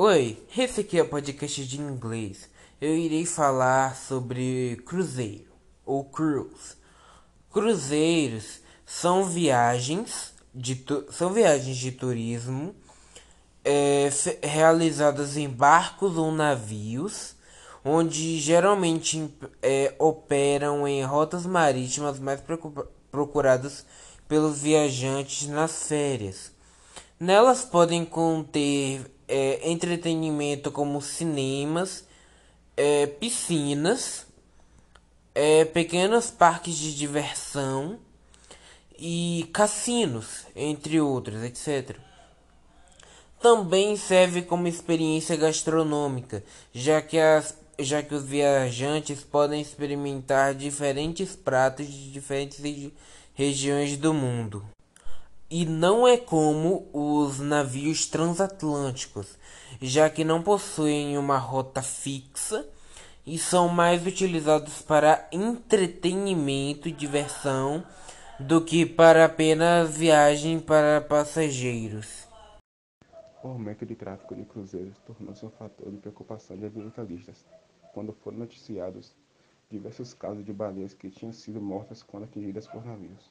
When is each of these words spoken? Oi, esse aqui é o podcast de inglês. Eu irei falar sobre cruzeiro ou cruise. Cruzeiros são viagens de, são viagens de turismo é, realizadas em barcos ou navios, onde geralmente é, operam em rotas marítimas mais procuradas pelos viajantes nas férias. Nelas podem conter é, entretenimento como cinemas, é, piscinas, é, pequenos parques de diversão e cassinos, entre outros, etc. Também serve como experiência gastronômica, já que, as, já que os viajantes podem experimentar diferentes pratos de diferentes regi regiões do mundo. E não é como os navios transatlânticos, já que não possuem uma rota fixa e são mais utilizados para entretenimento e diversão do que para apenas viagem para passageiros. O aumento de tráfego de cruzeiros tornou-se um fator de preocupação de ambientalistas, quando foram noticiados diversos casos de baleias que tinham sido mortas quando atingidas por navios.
Oi, 0.00 0.40
esse 0.56 0.82
aqui 0.82 0.96
é 0.96 1.02
o 1.02 1.08
podcast 1.08 1.66
de 1.66 1.80
inglês. 1.80 2.48
Eu 2.80 2.96
irei 2.96 3.26
falar 3.26 3.96
sobre 3.96 4.80
cruzeiro 4.86 5.50
ou 5.84 6.04
cruise. 6.04 6.76
Cruzeiros 7.50 8.60
são 8.86 9.24
viagens 9.24 10.32
de, 10.54 10.86
são 11.10 11.32
viagens 11.32 11.76
de 11.76 11.90
turismo 11.90 12.76
é, 13.64 14.08
realizadas 14.40 15.36
em 15.36 15.48
barcos 15.48 16.16
ou 16.16 16.30
navios, 16.30 17.34
onde 17.84 18.38
geralmente 18.38 19.28
é, 19.60 19.96
operam 19.98 20.86
em 20.86 21.02
rotas 21.02 21.44
marítimas 21.44 22.20
mais 22.20 22.40
procuradas 23.10 23.84
pelos 24.28 24.60
viajantes 24.60 25.48
nas 25.48 25.88
férias. 25.88 26.52
Nelas 27.18 27.64
podem 27.64 28.04
conter 28.04 29.17
é, 29.28 29.70
entretenimento 29.70 30.72
como 30.72 31.00
cinemas, 31.02 32.04
é, 32.76 33.06
piscinas, 33.06 34.26
é, 35.34 35.64
pequenos 35.64 36.30
parques 36.30 36.76
de 36.76 36.96
diversão 36.96 37.98
e 38.98 39.48
cassinos, 39.52 40.46
entre 40.56 41.00
outros, 41.00 41.42
etc. 41.44 41.96
Também 43.40 43.96
serve 43.96 44.42
como 44.42 44.66
experiência 44.66 45.36
gastronômica, 45.36 46.42
já 46.72 47.00
que, 47.00 47.18
as, 47.18 47.56
já 47.78 48.02
que 48.02 48.14
os 48.14 48.24
viajantes 48.24 49.22
podem 49.22 49.60
experimentar 49.60 50.54
diferentes 50.54 51.36
pratos 51.36 51.86
de 51.86 52.10
diferentes 52.10 52.58
regi 52.58 52.92
regiões 53.34 53.96
do 53.96 54.12
mundo. 54.12 54.68
E 55.50 55.64
não 55.64 56.06
é 56.06 56.18
como 56.18 56.90
os 56.92 57.38
navios 57.38 58.06
transatlânticos, 58.06 59.38
já 59.80 60.10
que 60.10 60.22
não 60.22 60.42
possuem 60.42 61.16
uma 61.16 61.38
rota 61.38 61.80
fixa 61.80 62.68
e 63.24 63.38
são 63.38 63.66
mais 63.66 64.06
utilizados 64.06 64.82
para 64.82 65.26
entretenimento 65.32 66.86
e 66.86 66.92
diversão 66.92 67.82
do 68.38 68.62
que 68.62 68.84
para 68.84 69.24
apenas 69.24 69.96
viagem 69.96 70.60
para 70.60 71.00
passageiros. 71.00 72.28
O 73.42 73.48
aumento 73.48 73.86
de 73.86 73.94
tráfego 73.94 74.34
de 74.34 74.44
cruzeiros 74.44 74.98
tornou-se 75.06 75.46
um 75.46 75.50
fator 75.50 75.90
de 75.90 75.96
preocupação 75.96 76.58
de 76.58 76.66
ambientalistas, 76.66 77.42
quando 77.94 78.12
foram 78.12 78.36
noticiados 78.36 79.14
diversos 79.70 80.12
casos 80.12 80.44
de 80.44 80.52
baleias 80.52 80.92
que 80.92 81.08
tinham 81.08 81.32
sido 81.32 81.58
mortas 81.60 82.02
quando 82.02 82.24
atingidas 82.24 82.66
por 82.66 82.84
navios. 82.84 83.24